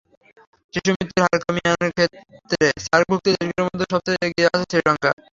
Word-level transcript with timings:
শিশুমৃত্যুর 0.73 1.23
হার 1.23 1.39
কমিয়ে 1.41 1.69
আনার 1.73 1.91
ক্ষেত্রে 1.95 2.65
সার্কভুক্ত 2.85 3.25
দেশগুলোর 3.29 3.67
মধ্যে 3.67 3.85
সবচেয়ে 3.93 4.23
এগিয়ে 4.25 4.47
আছে 4.49 4.65
শ্রীলঙ্কা। 4.71 5.09